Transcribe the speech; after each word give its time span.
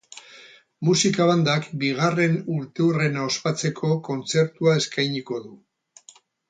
Musika 0.87 1.27
bandak 1.31 1.67
bigarren 1.83 2.39
urteurrena 2.55 3.29
ospatzeko 3.29 3.95
kontzertua 4.09 4.77
eskainiko 4.83 5.43
du. 5.49 5.57